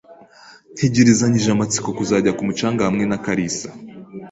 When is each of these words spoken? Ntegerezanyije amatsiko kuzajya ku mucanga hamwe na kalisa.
Ntegerezanyije 0.73 1.49
amatsiko 1.51 1.89
kuzajya 1.97 2.35
ku 2.37 2.41
mucanga 2.47 2.81
hamwe 2.87 3.03
na 3.07 3.17
kalisa. 3.25 3.69